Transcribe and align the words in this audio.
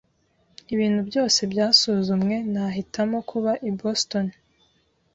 Ibintu 0.73 0.99
byose 1.09 1.39
byasuzumwe, 1.51 2.35
nahitamo 2.53 3.17
kuba 3.29 3.51
i 3.69 3.71
Boston. 3.79 4.25